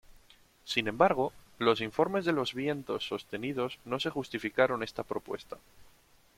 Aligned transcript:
Sin 0.63 0.87
embargo, 0.87 1.31
los 1.59 1.79
informes 1.79 2.25
de 2.25 2.31
los 2.31 2.55
vientos 2.55 3.05
sostenidos 3.05 3.77
no 3.85 3.99
se 3.99 4.09
justificaron 4.09 4.81
esta 4.81 5.03
propuesta. 5.03 5.57